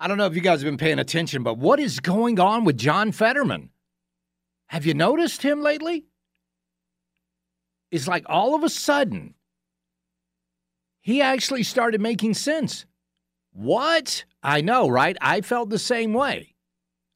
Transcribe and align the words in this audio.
I 0.00 0.06
don't 0.06 0.18
know 0.18 0.26
if 0.26 0.34
you 0.34 0.40
guys 0.40 0.60
have 0.60 0.68
been 0.68 0.76
paying 0.76 0.98
attention, 0.98 1.42
but 1.42 1.58
what 1.58 1.80
is 1.80 1.98
going 1.98 2.38
on 2.38 2.64
with 2.64 2.78
John 2.78 3.10
Fetterman? 3.10 3.70
Have 4.66 4.86
you 4.86 4.94
noticed 4.94 5.42
him 5.42 5.60
lately? 5.60 6.06
It's 7.90 8.06
like 8.06 8.24
all 8.26 8.54
of 8.54 8.62
a 8.62 8.68
sudden, 8.68 9.34
he 11.00 11.20
actually 11.22 11.62
started 11.62 12.00
making 12.00 12.34
sense. 12.34 12.84
What? 13.52 14.24
I 14.42 14.60
know, 14.60 14.88
right? 14.88 15.16
I 15.20 15.40
felt 15.40 15.70
the 15.70 15.78
same 15.78 16.12
way. 16.12 16.54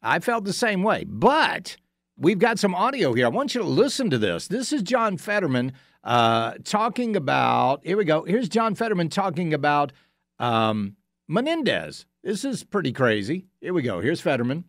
I 0.03 0.19
felt 0.19 0.45
the 0.45 0.53
same 0.53 0.83
way. 0.83 1.05
But 1.07 1.77
we've 2.17 2.39
got 2.39 2.59
some 2.59 2.75
audio 2.75 3.13
here. 3.13 3.27
I 3.27 3.29
want 3.29 3.55
you 3.55 3.61
to 3.61 3.67
listen 3.67 4.11
to 4.11 4.19
this. 4.19 4.49
This 4.49 4.73
is 4.73 4.83
John 4.83 5.19
Fetterman 5.19 5.73
uh, 6.03 6.55
talking 6.65 7.15
about, 7.15 7.85
here 7.85 7.97
we 7.97 8.05
go. 8.05 8.25
Here's 8.25 8.49
John 8.49 8.75
Fetterman 8.75 9.09
talking 9.09 9.55
about 9.55 9.93
um, 10.41 10.97
Menendez. 11.29 12.07
This 12.23 12.45
is 12.45 12.63
pretty 12.63 12.93
crazy. 12.93 13.47
Here 13.61 13.75
we 13.75 13.83
go. 13.83 14.01
Here's 14.01 14.21
Fetterman. 14.21 14.65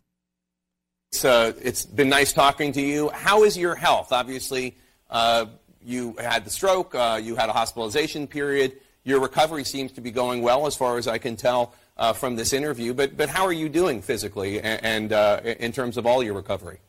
It's, 1.12 1.23
uh, 1.23 1.54
it's 1.62 1.86
been 1.86 2.10
nice 2.10 2.34
talking 2.34 2.72
to 2.72 2.82
you. 2.82 3.10
How 3.10 3.44
is 3.44 3.56
your 3.56 3.76
health? 3.76 4.12
Obviously, 4.12 4.76
uh, 5.12 5.45
you 5.86 6.16
had 6.18 6.45
the 6.45 6.50
stroke, 6.50 6.95
uh, 6.95 7.20
you 7.22 7.36
had 7.36 7.50
a 7.50 7.54
hospitalization 7.54 8.26
period. 8.26 8.78
Your 9.04 9.20
recovery 9.20 9.64
seems 9.64 9.92
to 9.92 10.02
be 10.02 10.10
going 10.10 10.42
well, 10.42 10.66
as 10.66 10.76
far 10.76 10.98
as 10.98 11.08
I 11.08 11.20
can 11.20 11.36
tell 11.36 11.76
uh, 11.98 12.14
from 12.14 12.36
this 12.36 12.54
interview. 12.54 12.95
But, 12.95 13.16
but 13.16 13.30
how 13.30 13.45
are 13.45 13.54
you 13.54 13.70
doing 13.70 14.02
physically 14.02 14.60
and, 14.60 14.84
and 14.84 15.14
uh, 15.14 15.42
in 15.44 15.72
terms 15.72 15.98
of 15.98 16.08
all 16.08 16.23
your 16.23 16.34
recovery? 16.34 16.80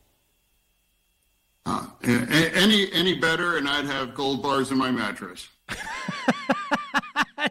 Uh, 1.66 1.86
any, 2.04 2.90
any 2.92 3.14
better, 3.18 3.58
and 3.58 3.68
I'd 3.68 3.86
have 3.86 4.14
gold 4.14 4.42
bars 4.42 4.70
in 4.70 4.78
my 4.78 4.90
mattress. 4.90 5.48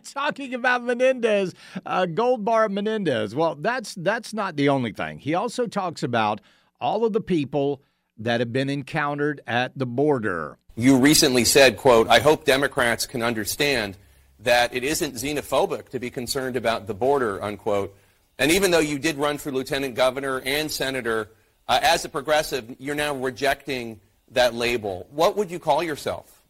talking 0.13 0.53
about 0.53 0.83
Menendez, 0.83 1.53
uh, 1.85 2.05
Gold 2.05 2.45
Bar 2.45 2.69
Menendez. 2.69 3.35
Well, 3.35 3.55
that's 3.55 3.95
that's 3.95 4.33
not 4.33 4.55
the 4.55 4.69
only 4.69 4.91
thing. 4.91 5.19
He 5.19 5.33
also 5.33 5.67
talks 5.67 6.03
about 6.03 6.41
all 6.79 7.05
of 7.05 7.13
the 7.13 7.21
people 7.21 7.81
that 8.17 8.39
have 8.39 8.53
been 8.53 8.69
encountered 8.69 9.41
at 9.47 9.77
the 9.77 9.85
border. 9.85 10.57
You 10.75 10.97
recently 10.97 11.45
said, 11.45 11.77
"quote 11.77 12.07
I 12.07 12.19
hope 12.19 12.45
Democrats 12.45 13.05
can 13.05 13.21
understand 13.21 13.97
that 14.39 14.73
it 14.73 14.83
isn't 14.83 15.15
xenophobic 15.15 15.89
to 15.89 15.99
be 15.99 16.09
concerned 16.09 16.55
about 16.55 16.87
the 16.87 16.93
border." 16.93 17.41
Unquote. 17.43 17.95
And 18.39 18.51
even 18.51 18.71
though 18.71 18.79
you 18.79 18.97
did 18.97 19.17
run 19.17 19.37
for 19.37 19.51
lieutenant 19.51 19.93
governor 19.93 20.41
and 20.43 20.71
senator, 20.71 21.29
uh, 21.67 21.79
as 21.83 22.03
a 22.03 22.09
progressive, 22.09 22.75
you're 22.79 22.95
now 22.95 23.15
rejecting 23.15 23.99
that 24.31 24.53
label. 24.53 25.07
What 25.11 25.37
would 25.37 25.51
you 25.51 25.59
call 25.59 25.83
yourself? 25.83 26.42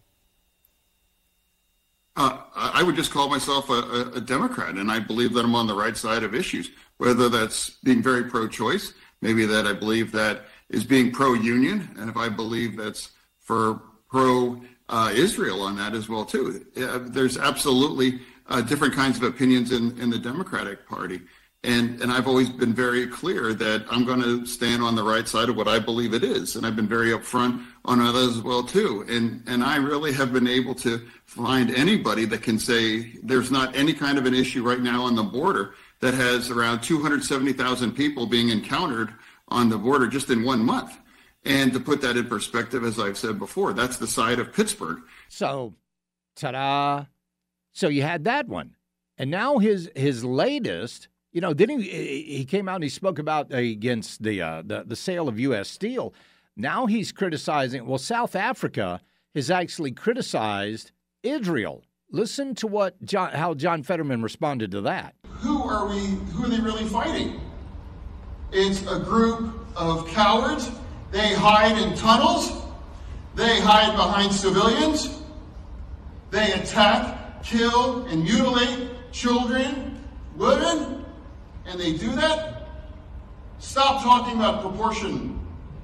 Uh, 2.15 2.37
I 2.55 2.83
would 2.83 2.95
just 2.95 3.11
call 3.11 3.27
myself 3.27 3.69
a, 3.71 4.11
a, 4.13 4.21
Democrat, 4.21 4.75
and 4.75 4.91
I 4.91 4.99
believe 4.99 5.33
that 5.33 5.43
I'm 5.43 5.55
on 5.55 5.65
the 5.65 5.73
right 5.73 5.97
side 5.97 6.23
of 6.23 6.35
issues. 6.35 6.69
Whether 6.97 7.27
that's 7.27 7.71
being 7.83 8.03
very 8.03 8.25
pro-choice, 8.25 8.93
maybe 9.21 9.47
that 9.47 9.65
I 9.65 9.73
believe 9.73 10.11
that 10.11 10.45
is 10.69 10.83
being 10.83 11.11
pro-union, 11.11 11.89
and 11.97 12.11
if 12.11 12.17
I 12.17 12.29
believe 12.29 12.77
that's 12.77 13.09
for 13.39 13.81
pro-Israel 14.09 15.61
on 15.63 15.75
that 15.77 15.95
as 15.95 16.07
well 16.07 16.23
too. 16.23 16.63
There's 16.75 17.37
absolutely 17.37 18.19
uh, 18.47 18.61
different 18.61 18.93
kinds 18.93 19.17
of 19.17 19.23
opinions 19.23 19.71
in, 19.71 19.99
in 19.99 20.11
the 20.11 20.19
Democratic 20.19 20.87
Party. 20.87 21.21
And, 21.65 22.01
and 22.01 22.11
I've 22.11 22.27
always 22.27 22.49
been 22.49 22.73
very 22.73 23.07
clear 23.07 23.53
that 23.53 23.85
I'm 23.89 24.03
going 24.03 24.21
to 24.21 24.45
stand 24.45 24.83
on 24.83 24.95
the 24.95 25.03
right 25.03 25.25
side 25.25 25.47
of 25.47 25.55
what 25.55 25.69
I 25.69 25.79
believe 25.79 26.13
it 26.13 26.23
is. 26.23 26.57
And 26.57 26.65
I've 26.65 26.75
been 26.75 26.89
very 26.89 27.11
upfront 27.11 27.65
on 27.85 28.01
others 28.01 28.37
as 28.37 28.41
well, 28.41 28.63
too. 28.63 29.05
And, 29.07 29.41
and 29.47 29.63
I 29.63 29.77
really 29.77 30.11
have 30.11 30.33
been 30.33 30.47
able 30.47 30.75
to 30.75 31.01
find 31.25 31.73
anybody 31.73 32.25
that 32.25 32.41
can 32.41 32.59
say 32.59 33.13
there's 33.23 33.49
not 33.49 33.73
any 33.77 33.93
kind 33.93 34.17
of 34.17 34.25
an 34.25 34.33
issue 34.33 34.61
right 34.61 34.81
now 34.81 35.03
on 35.03 35.15
the 35.15 35.23
border 35.23 35.75
that 36.01 36.13
has 36.13 36.51
around 36.51 36.81
270,000 36.81 37.93
people 37.93 38.25
being 38.25 38.49
encountered 38.49 39.13
on 39.47 39.69
the 39.69 39.77
border 39.77 40.07
just 40.07 40.29
in 40.29 40.43
one 40.43 40.63
month. 40.65 40.99
And 41.45 41.71
to 41.73 41.79
put 41.79 42.01
that 42.01 42.17
in 42.17 42.27
perspective, 42.27 42.83
as 42.83 42.99
I've 42.99 43.17
said 43.17 43.39
before, 43.39 43.71
that's 43.71 43.97
the 43.97 44.07
side 44.07 44.39
of 44.39 44.53
Pittsburgh. 44.53 44.99
So, 45.29 45.75
ta 46.35 46.51
da. 46.51 47.05
So 47.71 47.87
you 47.87 48.01
had 48.01 48.25
that 48.25 48.47
one. 48.47 48.75
And 49.17 49.29
now 49.29 49.59
his 49.59 49.89
his 49.95 50.23
latest 50.25 51.07
you 51.33 51.41
know, 51.41 51.53
then 51.53 51.69
he 51.69 51.81
he 52.21 52.45
came 52.45 52.69
out 52.69 52.75
and 52.75 52.83
he 52.83 52.89
spoke 52.89 53.19
about 53.19 53.51
uh, 53.51 53.57
against 53.57 54.23
the, 54.23 54.41
uh, 54.41 54.61
the 54.65 54.83
the 54.85 54.95
sale 54.95 55.27
of 55.27 55.39
U.S. 55.39 55.67
steel. 55.67 56.13
Now 56.55 56.85
he's 56.85 57.11
criticizing. 57.11 57.87
Well, 57.87 57.97
South 57.97 58.35
Africa 58.35 59.01
has 59.33 59.49
actually 59.49 59.91
criticized 59.91 60.91
Israel. 61.23 61.83
Listen 62.11 62.53
to 62.55 62.67
what 62.67 63.03
John, 63.03 63.31
how 63.31 63.55
John 63.55 63.81
Fetterman 63.81 64.21
responded 64.21 64.69
to 64.71 64.81
that. 64.81 65.15
Who 65.27 65.63
are 65.63 65.87
we? 65.89 65.99
Who 66.33 66.45
are 66.45 66.49
they 66.49 66.59
really 66.61 66.85
fighting? 66.85 67.41
It's 68.51 68.81
a 68.83 68.99
group 68.99 69.55
of 69.75 70.07
cowards. 70.09 70.69
They 71.11 71.33
hide 71.33 71.81
in 71.81 71.97
tunnels. 71.97 72.51
They 73.33 73.59
hide 73.59 73.95
behind 73.95 74.31
civilians. 74.31 75.19
They 76.29 76.53
attack, 76.53 77.43
kill, 77.43 78.05
and 78.05 78.23
mutilate 78.23 78.89
children, 79.11 79.99
women, 80.35 81.03
and 81.65 81.79
they 81.79 81.93
do 81.93 82.11
that, 82.15 82.67
stop 83.59 84.03
talking 84.03 84.35
about 84.35 84.61
proportion 84.61 85.39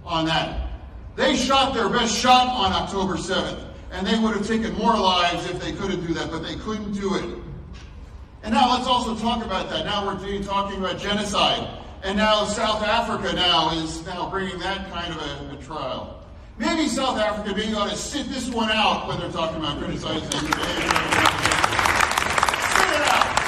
on 0.06 0.25
that. 0.25 0.69
They 1.16 1.35
shot 1.35 1.73
their 1.73 1.90
best 1.90 2.16
shot 2.16 2.47
on 2.47 2.72
October 2.72 3.16
7th, 3.16 3.63
and 3.91 4.06
they 4.06 4.17
would 4.19 4.35
have 4.35 4.47
taken 4.47 4.73
more 4.75 4.97
lives 4.97 5.50
if 5.50 5.59
they 5.62 5.72
couldn't 5.73 6.06
do 6.06 6.13
that, 6.13 6.31
but 6.31 6.44
they 6.44 6.56
couldn't 6.56 6.94
do 6.94 7.16
it. 7.16 7.40
And 8.44 8.53
now 8.53 8.73
let's 8.73 8.88
also 8.88 9.16
talk 9.16 9.44
about 9.44 9.69
that. 9.69 9.85
Now 9.85 10.06
we're 10.06 10.44
talking 10.44 10.79
about 10.79 10.97
genocide. 10.97 11.67
And 12.03 12.17
now 12.17 12.46
South 12.46 12.81
Africa 12.84 13.34
now 13.34 13.72
is 13.73 14.06
now 14.06 14.29
bringing 14.29 14.57
that 14.59 14.90
kind 14.90 15.13
of 15.13 15.22
a, 15.22 15.57
a 15.57 15.61
trial. 15.61 16.23
Maybe 16.57 16.88
South 16.88 17.17
Africa 17.17 17.53
being 17.53 17.72
able 17.72 17.90
to 17.90 17.96
sit 17.96 18.29
this 18.29 18.50
one 18.50 18.69
out 18.72 19.07
when 19.07 19.19
they're 19.19 19.31
talking 19.31 19.57
about 19.57 19.79
criticizing. 19.79 20.31
sit 20.31 20.50
it 20.50 20.56
out. 23.07 23.40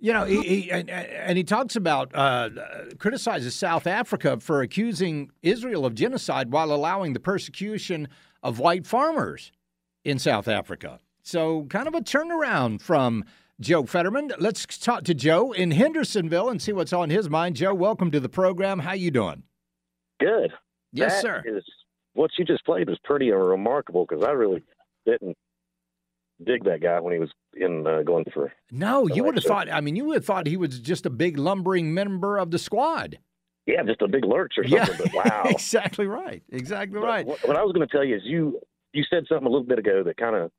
You 0.00 0.12
know, 0.12 0.24
he, 0.24 0.42
he 0.42 0.70
and, 0.70 0.88
and, 0.88 1.36
he 1.36 1.42
talks 1.42 1.74
about 1.74 2.14
uh, 2.14 2.50
criticizes 2.98 3.56
South 3.56 3.86
Africa 3.86 4.38
for 4.38 4.62
accusing 4.62 5.32
Israel 5.42 5.84
of 5.84 5.94
genocide 5.94 6.52
while 6.52 6.72
allowing 6.72 7.14
the 7.14 7.20
persecution 7.20 8.06
of 8.42 8.60
white 8.60 8.86
farmers 8.86 9.50
in 10.04 10.20
South 10.20 10.46
Africa. 10.46 11.00
So, 11.22 11.64
kind 11.64 11.88
of 11.88 11.94
a 11.94 12.00
turnaround 12.00 12.80
from 12.80 13.24
Joe 13.60 13.84
Fetterman. 13.84 14.32
Let's 14.38 14.66
talk 14.78 15.02
to 15.04 15.14
Joe 15.14 15.50
in 15.50 15.72
Hendersonville 15.72 16.48
and 16.48 16.62
see 16.62 16.72
what's 16.72 16.92
on 16.92 17.10
his 17.10 17.28
mind. 17.28 17.56
Joe, 17.56 17.74
welcome 17.74 18.12
to 18.12 18.20
the 18.20 18.28
program. 18.28 18.78
How 18.78 18.92
you 18.92 19.10
doing? 19.10 19.42
Good. 20.20 20.52
Yes, 20.92 21.14
that 21.14 21.22
sir. 21.22 21.42
Is, 21.44 21.64
what 22.14 22.30
you 22.38 22.44
just 22.44 22.64
played 22.64 22.88
was 22.88 22.98
pretty 23.02 23.32
remarkable 23.32 24.06
because 24.08 24.24
I 24.24 24.30
really 24.30 24.62
didn't 25.06 25.36
dig 26.44 26.64
that 26.64 26.80
guy 26.80 27.00
when 27.00 27.12
he 27.12 27.18
was 27.18 27.30
in 27.54 27.86
uh, 27.86 28.02
going 28.02 28.24
for. 28.32 28.52
No, 28.70 29.06
you 29.06 29.24
would 29.24 29.36
have 29.36 29.44
thought. 29.44 29.70
I 29.70 29.80
mean, 29.80 29.96
you 29.96 30.04
would 30.06 30.16
have 30.16 30.24
thought 30.24 30.46
he 30.46 30.56
was 30.56 30.78
just 30.78 31.06
a 31.06 31.10
big 31.10 31.38
lumbering 31.38 31.92
member 31.92 32.38
of 32.38 32.50
the 32.50 32.58
squad. 32.58 33.18
Yeah, 33.66 33.82
just 33.82 34.00
a 34.00 34.08
big 34.08 34.24
lurch 34.24 34.54
or 34.56 34.66
something. 34.66 34.78
Yeah, 34.78 35.10
but 35.12 35.12
wow, 35.24 35.42
exactly 35.46 36.06
right. 36.06 36.42
Exactly 36.50 36.98
but 36.98 37.06
right. 37.06 37.26
What, 37.26 37.46
what 37.46 37.56
I 37.56 37.62
was 37.62 37.72
going 37.72 37.86
to 37.86 37.92
tell 37.92 38.04
you 38.04 38.16
is 38.16 38.22
you 38.24 38.60
you 38.92 39.04
said 39.10 39.24
something 39.28 39.46
a 39.46 39.50
little 39.50 39.66
bit 39.66 39.78
ago 39.78 40.02
that 40.04 40.16
kind 40.16 40.34
of 40.34 40.50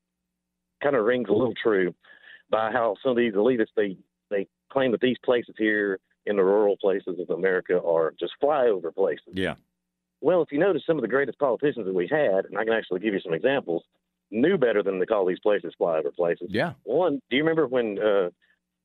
kind 0.84 0.96
of 0.96 1.06
rings 1.06 1.28
a 1.30 1.34
little 1.34 1.56
true 1.62 1.94
by 2.50 2.72
how 2.72 2.96
some 3.02 3.12
of 3.12 3.18
these 3.18 3.34
elitists 3.34 3.74
they 3.76 3.98
they 4.30 4.48
claim 4.72 4.92
that 4.92 5.02
these 5.02 5.18
places 5.24 5.56
here 5.58 6.00
in 6.26 6.36
the 6.36 6.44
rural 6.44 6.78
places 6.78 7.20
of 7.20 7.30
America 7.32 7.82
are 7.82 8.14
just 8.20 8.34
flyover 8.42 8.94
places. 8.94 9.34
Yeah. 9.34 9.56
Well, 10.22 10.42
if 10.42 10.52
you 10.52 10.60
notice, 10.60 10.84
some 10.86 10.98
of 10.98 11.02
the 11.02 11.08
greatest 11.08 11.40
politicians 11.40 11.86
that 11.86 11.96
we've 11.96 12.10
had, 12.12 12.46
and 12.46 12.58
I 12.58 12.66
can 12.66 12.74
actually 12.74 13.00
give 13.00 13.14
you 13.14 13.22
some 13.22 13.34
examples, 13.34 13.84
knew 14.32 14.58
better 14.58 14.84
than 14.84 15.00
to 15.00 15.06
call 15.06 15.26
these 15.26 15.40
places 15.40 15.74
flyover 15.80 16.14
places. 16.14 16.48
Yeah. 16.52 16.74
One, 16.84 17.20
do 17.30 17.36
you 17.38 17.44
remember 17.44 17.68
when 17.68 17.98
uh, 18.00 18.30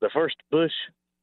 the 0.01 0.09
first 0.13 0.35
Bush 0.51 0.71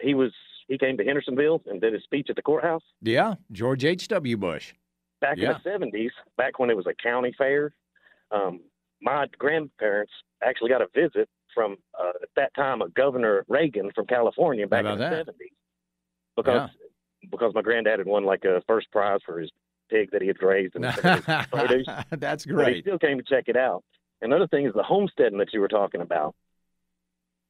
he 0.01 0.15
was 0.15 0.33
he 0.69 0.79
came 0.79 0.97
to 0.97 1.05
Hendersonville 1.05 1.63
and 1.67 1.81
did 1.81 1.93
his 1.93 2.03
speech 2.05 2.29
at 2.31 2.37
the 2.37 2.43
courthouse 2.43 2.83
Yeah. 3.03 3.35
George 3.51 3.85
H.W. 3.85 4.37
Bush. 4.37 4.73
back 5.21 5.37
Yeah. 5.39 5.49
in 5.49 5.53
the 5.55 5.71
seventies, 5.71 6.13
back 6.37 6.59
when 6.59 6.71
it 6.71 6.77
was 6.77 6.87
a 6.87 6.95
county 6.95 7.35
fair? 7.37 7.73
Um, 8.31 8.61
my 9.01 9.27
grandparents 9.39 10.13
actually 10.43 10.71
got 10.71 10.81
a 10.83 10.87
visit 10.95 11.29
from 11.55 11.77
uh, 12.01 12.13
at 12.23 12.29
that 12.37 12.55
time 12.55 12.81
a 12.81 12.89
Governor 12.91 13.45
Reagan 13.49 13.91
from 13.95 14.07
California 14.07 14.67
back 14.67 14.85
in 14.85 14.99
the 14.99 15.11
seventies 15.11 15.51
because 16.37 16.71
because 17.31 17.53
my 17.55 17.63
granddad 17.63 17.99
had 17.99 18.07
won 18.09 18.25
like 18.25 18.45
a 18.45 18.63
first 18.67 18.91
prize 18.91 19.21
for 19.27 19.39
his 19.41 19.51
pig 19.91 20.11
that 20.13 20.23
he 20.23 20.29
had 20.29 20.43
raised 20.43 20.75
and 20.75 20.85
some 20.95 21.13
of 21.19 21.25
his 21.27 21.47
produce. 21.49 21.87
That's 22.11 22.47
But 22.47 22.73
he 22.73 22.81
still 22.81 22.99
came 22.99 23.19
to 23.19 23.25
check 23.25 23.45
it 23.49 23.57
out. 23.57 23.85
Another 24.23 24.47
thing 24.47 24.67
is 24.67 24.73
the 24.75 24.83
homesteading 24.83 25.39
that 25.39 25.53
you 25.53 25.61
were 25.61 25.69
talking 25.69 26.01
about. 26.01 26.35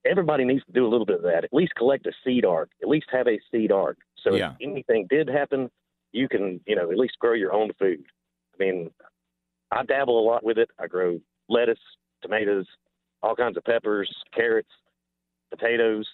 Everybody 0.04 0.44
needs 0.44 0.64
to 0.64 0.72
do 0.72 0.84
a 0.86 0.88
little 0.88 1.06
bit 1.06 1.16
of 1.16 1.22
that. 1.22 1.44
At 1.44 1.52
least 1.52 1.74
collect 1.76 2.06
a 2.06 2.12
seed 2.24 2.44
ark. 2.44 2.70
At 2.82 2.88
least 2.88 3.06
have 3.12 3.28
a 3.28 3.38
seed 3.52 3.70
ark. 3.70 3.98
So 4.24 4.34
Yeah. 4.34 4.52
if 4.58 4.68
anything 4.68 5.06
did 5.08 5.28
happen, 5.28 5.70
you 6.12 6.28
can, 6.28 6.60
you 6.66 6.74
know, 6.74 6.90
at 6.90 6.98
least 6.98 7.18
grow 7.18 7.34
your 7.34 7.52
own 7.52 7.72
food. 7.74 8.04
I 8.54 8.56
mean, 8.64 8.90
I 9.70 9.84
dabble 9.84 10.18
a 10.18 10.24
lot 10.26 10.42
with 10.42 10.58
it. 10.58 10.70
I 10.78 10.86
grow 10.88 11.20
lettuce, 11.48 11.78
tomatoes, 12.22 12.66
all 13.22 13.36
kinds 13.36 13.56
of 13.56 13.64
peppers, 13.64 14.12
carrots, 14.34 14.70
potatoes. 15.50 16.08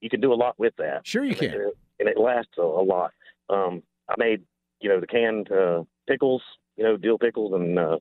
You 0.00 0.10
can 0.10 0.20
do 0.20 0.32
a 0.32 0.34
lot 0.34 0.58
with 0.58 0.74
that. 0.76 1.06
Sure 1.06 1.22
you 1.24 1.30
And 1.30 1.38
can. 1.38 1.50
it- 1.52 1.78
And 2.00 2.08
it 2.08 2.18
lasts 2.18 2.58
a, 2.58 2.62
a 2.62 2.82
lot. 2.82 3.12
Um, 3.48 3.82
I 4.08 4.14
made, 4.18 4.42
you 4.80 4.88
know, 4.88 4.98
the 4.98 5.06
canned 5.06 5.50
uh, 5.52 5.84
pickles, 6.08 6.42
you 6.76 6.82
know, 6.82 6.96
dill 6.96 7.18
pickles 7.18 7.52
and 7.54 7.78
uh, 7.78 7.98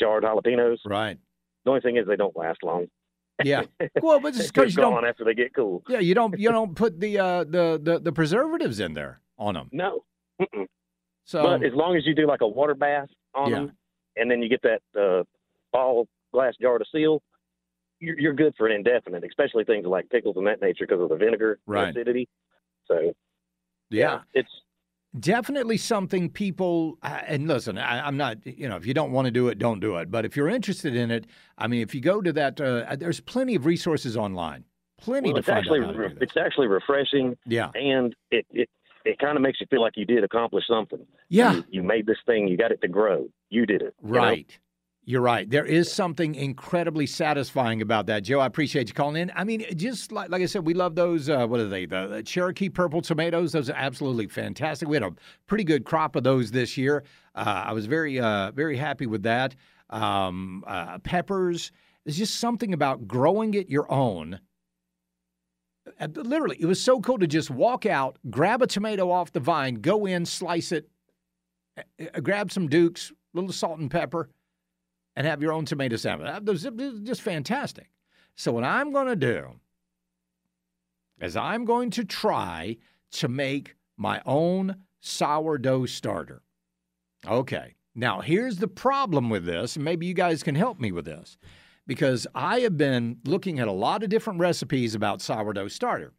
jarred 0.00 0.24
jalapenos. 0.24 0.78
Right. 0.84 1.18
The 1.64 1.70
only 1.70 1.80
thing 1.82 1.96
is 1.98 2.06
they 2.06 2.16
don't 2.16 2.36
last 2.36 2.58
long. 2.62 2.86
Yeah. 3.44 3.62
Well, 4.02 4.20
but 4.20 4.28
it's 4.28 4.38
They're 4.50 4.64
because 4.64 4.74
you 4.76 4.82
don't. 4.82 4.94
gone 4.94 5.04
after 5.06 5.24
they 5.24 5.34
get 5.34 5.54
cool. 5.54 5.82
Yeah, 5.88 5.98
you 6.00 6.14
don't. 6.14 6.38
You 6.38 6.50
don't 6.50 6.74
put 6.74 6.98
the 7.00 7.18
uh, 7.18 7.44
the, 7.44 7.80
the 7.82 7.98
the 8.00 8.12
preservatives 8.12 8.80
in 8.80 8.94
there 8.94 9.20
on 9.38 9.54
them. 9.54 9.68
No. 9.72 10.04
Mm-mm. 10.40 10.66
So 11.24 11.42
but 11.42 11.64
as 11.64 11.72
long 11.74 11.96
as 11.96 12.06
you 12.06 12.14
do 12.14 12.26
like 12.26 12.40
a 12.40 12.48
water 12.48 12.74
bath 12.74 13.08
on 13.34 13.50
Yeah. 13.50 13.56
them, 13.60 13.72
and 14.16 14.30
then 14.30 14.42
you 14.42 14.48
get 14.48 14.62
that 14.62 14.80
uh, 15.00 15.22
ball 15.72 16.06
glass 16.32 16.54
jar 16.60 16.78
to 16.78 16.84
seal, 16.92 17.22
you're, 18.00 18.18
you're 18.18 18.32
good 18.34 18.54
for 18.56 18.66
an 18.66 18.72
indefinite, 18.72 19.22
especially 19.24 19.64
things 19.64 19.86
like 19.86 20.08
pickles 20.10 20.36
and 20.36 20.46
that 20.46 20.60
nature 20.60 20.86
because 20.86 21.00
of 21.02 21.08
the 21.10 21.16
vinegar 21.16 21.58
Right. 21.66 21.90
acidity. 21.94 22.28
So 22.86 23.12
yeah, 23.90 24.20
it's 24.34 24.50
definitely 25.18 25.76
something 25.76 26.30
people 26.30 26.96
uh, 27.02 27.20
and 27.26 27.48
listen 27.48 27.76
I, 27.78 28.06
i'm 28.06 28.16
not 28.16 28.38
you 28.46 28.68
know 28.68 28.76
if 28.76 28.86
you 28.86 28.94
don't 28.94 29.10
want 29.10 29.24
to 29.26 29.32
do 29.32 29.48
it 29.48 29.58
don't 29.58 29.80
do 29.80 29.96
it 29.96 30.10
but 30.10 30.24
if 30.24 30.36
you're 30.36 30.48
interested 30.48 30.94
in 30.94 31.10
it 31.10 31.26
i 31.58 31.66
mean 31.66 31.82
if 31.82 31.94
you 31.94 32.00
go 32.00 32.20
to 32.20 32.32
that 32.34 32.60
uh, 32.60 32.94
there's 32.96 33.18
plenty 33.20 33.56
of 33.56 33.66
resources 33.66 34.16
online 34.16 34.64
plenty 35.00 35.28
well, 35.28 35.34
to 35.34 35.38
it's 35.40 35.48
find 35.48 35.58
actually 35.58 35.80
out 35.80 35.86
how 35.86 35.92
to 35.92 35.98
re- 35.98 36.08
do 36.10 36.14
this. 36.14 36.22
it's 36.22 36.36
actually 36.36 36.68
refreshing, 36.68 37.36
yeah 37.44 37.70
and 37.74 38.14
it 38.30 38.46
it, 38.52 38.68
it 39.04 39.18
kind 39.18 39.36
of 39.36 39.42
makes 39.42 39.60
you 39.60 39.66
feel 39.68 39.80
like 39.80 39.94
you 39.96 40.04
did 40.04 40.22
accomplish 40.22 40.64
something. 40.68 41.04
yeah 41.28 41.54
you, 41.54 41.64
you 41.70 41.82
made 41.82 42.06
this 42.06 42.18
thing, 42.24 42.46
you 42.46 42.56
got 42.56 42.70
it 42.70 42.80
to 42.80 42.88
grow, 42.88 43.28
you 43.48 43.66
did 43.66 43.82
it. 43.82 43.94
right 44.02 44.58
you're 45.04 45.22
right. 45.22 45.48
There 45.48 45.64
is 45.64 45.90
something 45.90 46.34
incredibly 46.34 47.06
satisfying 47.06 47.80
about 47.80 48.06
that. 48.06 48.22
Joe 48.22 48.40
i 48.40 48.46
appreciate 48.46 48.88
you 48.88 48.94
calling 48.94 49.16
in. 49.16 49.32
I 49.34 49.44
mean 49.44 49.64
just 49.76 50.12
like, 50.12 50.30
like 50.30 50.42
i 50.42 50.46
said 50.46 50.66
we 50.66 50.74
love 50.74 50.94
those 50.94 51.28
uh, 51.28 51.46
what 51.46 51.58
are 51.60 51.68
they? 51.68 51.86
The, 51.86 52.06
the 52.06 52.22
cherokee 52.22 52.68
purple 52.68 53.00
tomatoes. 53.00 53.52
Those 53.52 53.70
are 53.70 53.76
absolutely 53.76 54.28
fantastic. 54.28 54.88
We 54.88 54.96
had 54.96 55.02
a 55.02 55.12
pretty 55.46 55.64
good 55.64 55.84
crop 55.84 56.16
of 56.16 56.24
those 56.24 56.50
this 56.50 56.76
year. 56.76 57.04
Uh, 57.34 57.64
i 57.66 57.72
was 57.72 57.86
very 57.86 58.20
uh, 58.20 58.50
very 58.52 58.76
happy 58.76 59.06
with 59.06 59.22
that. 59.22 59.56
Um, 59.88 60.64
uh, 60.66 60.98
peppers. 60.98 61.72
There's 62.04 62.18
just 62.18 62.36
something 62.36 62.72
about 62.72 63.08
growing 63.08 63.54
it 63.54 63.68
your 63.68 63.90
own. 63.90 64.38
Uh, 65.98 66.08
literally 66.14 66.56
it 66.60 66.66
was 66.66 66.80
so 66.80 67.00
cool 67.00 67.18
to 67.18 67.26
just 67.26 67.50
walk 67.50 67.86
out 67.86 68.18
grab 68.30 68.60
a 68.60 68.66
tomato 68.66 69.10
off 69.10 69.32
the 69.32 69.40
vine 69.40 69.74
go 69.76 70.06
in 70.06 70.26
slice 70.26 70.72
it 70.72 70.88
grab 72.22 72.52
some 72.52 72.68
Duke's 72.68 73.10
a 73.10 73.14
little 73.36 73.50
salt 73.50 73.78
and 73.78 73.90
pepper 73.90 74.28
and 75.20 75.26
have 75.26 75.42
your 75.42 75.52
own 75.52 75.66
tomato 75.66 75.96
it 75.96 76.08
uh, 76.08 76.40
was 76.50 76.66
just 77.02 77.20
fantastic. 77.20 77.90
So 78.36 78.52
what 78.52 78.64
I'm 78.64 78.90
going 78.90 79.08
to 79.08 79.16
do 79.16 79.60
is 81.20 81.36
I'm 81.36 81.66
going 81.66 81.90
to 81.90 82.04
try 82.04 82.78
to 83.10 83.28
make 83.28 83.76
my 83.98 84.22
own 84.24 84.76
sourdough 85.00 85.84
starter. 85.84 86.40
Okay. 87.28 87.74
Now, 87.94 88.22
here's 88.22 88.56
the 88.56 88.66
problem 88.66 89.28
with 89.28 89.44
this, 89.44 89.76
and 89.76 89.84
maybe 89.84 90.06
you 90.06 90.14
guys 90.14 90.42
can 90.42 90.54
help 90.54 90.80
me 90.80 90.90
with 90.90 91.04
this, 91.04 91.36
because 91.86 92.26
I 92.34 92.60
have 92.60 92.78
been 92.78 93.18
looking 93.26 93.58
at 93.58 93.68
a 93.68 93.72
lot 93.72 94.02
of 94.02 94.08
different 94.08 94.40
recipes 94.40 94.94
about 94.94 95.20
sourdough 95.20 95.68
starter. 95.68 96.14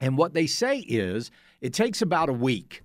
And 0.00 0.16
what 0.16 0.32
they 0.32 0.46
say 0.46 0.78
is 0.78 1.30
it 1.60 1.74
takes 1.74 2.00
about 2.00 2.30
a 2.30 2.32
week. 2.32 2.82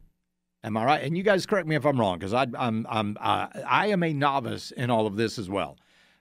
Am 0.65 0.75
I 0.77 0.83
right? 0.83 1.03
And 1.03 1.15
you 1.15 1.21
guys 1.21 1.45
correct 1.45 1.67
me 1.67 1.75
if 1.75 1.85
I'm 1.85 1.99
wrong, 1.99 2.17
because 2.17 2.33
I'm 2.33 2.87
I'm 2.89 3.17
uh, 3.21 3.47
I 3.67 3.87
am 3.87 4.01
a 4.01 4.11
novice 4.11 4.71
in 4.71 4.89
all 4.89 5.05
of 5.05 5.15
this 5.15 5.37
as 5.37 5.47
well. 5.47 5.77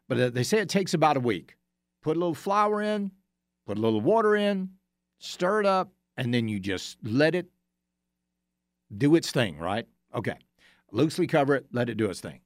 But 0.06 0.20
uh, 0.20 0.30
they 0.30 0.42
say 0.42 0.58
it 0.58 0.68
takes 0.68 0.92
about 0.92 1.16
a 1.16 1.20
week. 1.20 1.56
Put 2.02 2.18
a 2.18 2.20
little 2.20 2.34
flour 2.34 2.82
in, 2.82 3.10
put 3.66 3.78
a 3.78 3.80
little 3.80 4.02
water 4.02 4.36
in, 4.36 4.68
stir 5.18 5.60
it 5.60 5.66
up, 5.66 5.92
and 6.18 6.34
then 6.34 6.46
you 6.46 6.60
just 6.60 6.98
let 7.02 7.34
it 7.34 7.46
do 8.94 9.14
its 9.14 9.30
thing. 9.30 9.56
Right? 9.58 9.88
Okay. 10.14 10.36
Loosely 10.92 11.26
cover 11.26 11.54
it, 11.54 11.66
let 11.72 11.88
it 11.88 11.96
do 11.96 12.10
its 12.10 12.20
thing. 12.20 12.40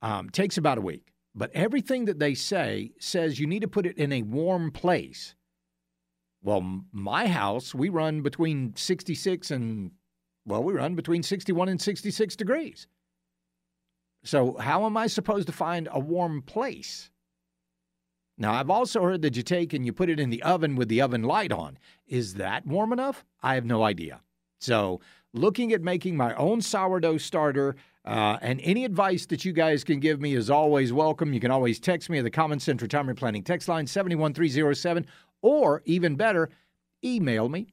Um, 0.00 0.30
takes 0.30 0.58
about 0.58 0.78
a 0.78 0.80
week. 0.80 1.12
But 1.34 1.50
everything 1.54 2.04
that 2.04 2.20
they 2.20 2.34
say 2.34 2.92
says 3.00 3.40
you 3.40 3.48
need 3.48 3.62
to 3.62 3.68
put 3.68 3.84
it 3.84 3.98
in 3.98 4.12
a 4.12 4.22
warm 4.22 4.70
place. 4.70 5.34
Well, 6.40 6.82
my 6.92 7.26
house, 7.26 7.74
we 7.74 7.88
run 7.88 8.22
between 8.22 8.76
66 8.76 9.50
and 9.50 9.90
well, 10.44 10.62
we 10.62 10.74
run 10.74 10.94
between 10.94 11.22
61 11.22 11.68
and 11.68 11.80
66 11.80 12.36
degrees. 12.36 12.86
So, 14.24 14.56
how 14.58 14.86
am 14.86 14.96
I 14.96 15.08
supposed 15.08 15.46
to 15.48 15.52
find 15.52 15.88
a 15.90 15.98
warm 15.98 16.42
place? 16.42 17.10
Now, 18.38 18.54
I've 18.54 18.70
also 18.70 19.02
heard 19.02 19.22
that 19.22 19.36
you 19.36 19.42
take 19.42 19.72
and 19.72 19.84
you 19.84 19.92
put 19.92 20.10
it 20.10 20.20
in 20.20 20.30
the 20.30 20.42
oven 20.42 20.76
with 20.76 20.88
the 20.88 21.00
oven 21.00 21.22
light 21.22 21.52
on. 21.52 21.78
Is 22.06 22.34
that 22.34 22.66
warm 22.66 22.92
enough? 22.92 23.24
I 23.42 23.54
have 23.54 23.64
no 23.64 23.82
idea. 23.82 24.20
So, 24.60 25.00
looking 25.32 25.72
at 25.72 25.82
making 25.82 26.16
my 26.16 26.34
own 26.34 26.60
sourdough 26.60 27.18
starter, 27.18 27.76
uh, 28.04 28.38
and 28.40 28.60
any 28.62 28.84
advice 28.84 29.26
that 29.26 29.44
you 29.44 29.52
guys 29.52 29.84
can 29.84 30.00
give 30.00 30.20
me 30.20 30.34
is 30.34 30.50
always 30.50 30.92
welcome. 30.92 31.32
You 31.32 31.40
can 31.40 31.50
always 31.50 31.78
text 31.78 32.10
me 32.10 32.18
at 32.18 32.24
the 32.24 32.30
Common 32.30 32.58
Sense 32.58 32.82
Retirement 32.82 33.18
Planning 33.18 33.42
text 33.42 33.68
line 33.68 33.86
71307, 33.86 35.06
or 35.40 35.82
even 35.84 36.16
better, 36.16 36.48
email 37.04 37.48
me, 37.48 37.72